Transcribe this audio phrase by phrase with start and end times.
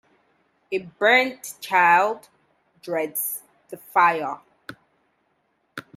[0.71, 2.29] A burnt child
[2.81, 4.39] dreads the fire.